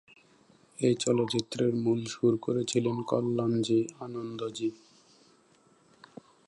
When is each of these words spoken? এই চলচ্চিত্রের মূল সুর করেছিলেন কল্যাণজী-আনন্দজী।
এই 0.77 0.95
চলচ্চিত্রের 0.95 1.73
মূল 1.75 1.99
সুর 2.05 2.33
করেছিলেন 2.37 2.97
কল্যাণজী-আনন্দজী। 3.01 4.69